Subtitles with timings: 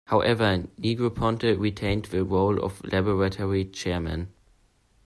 [0.05, 4.29] However, Negroponte retained the role of laboratory Chairman.